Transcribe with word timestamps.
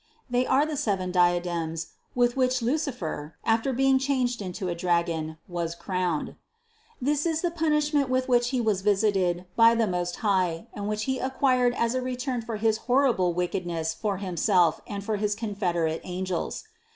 They 0.31 0.47
are 0.47 0.65
the 0.65 0.77
seven 0.77 1.11
diadems 1.11 1.89
with 2.15 2.35
which 2.35 2.63
Lucifer, 2.63 3.35
after 3.43 3.71
being 3.71 3.99
changed 3.99 4.41
into 4.41 4.67
a 4.67 4.73
dragon, 4.73 5.37
was 5.47 5.75
crowned. 5.75 6.33
This 6.99 7.23
is 7.23 7.41
the 7.41 7.51
punishment 7.51 8.09
with 8.09 8.27
which 8.27 8.49
he 8.49 8.59
was 8.59 8.81
visited 8.81 9.45
by 9.55 9.75
the 9.75 9.85
Most 9.85 10.15
High 10.15 10.65
and 10.73 10.89
which 10.89 11.03
he 11.03 11.19
acquired 11.19 11.75
as 11.75 11.93
a 11.93 12.01
return 12.01 12.41
for 12.41 12.55
his 12.55 12.77
horrible 12.89 13.33
wickedness 13.33 13.93
for 13.93 14.17
himself 14.17 14.81
and 14.87 15.03
for 15.03 15.17
his 15.17 15.35
confederate 15.35 16.01
angels. 16.03 16.63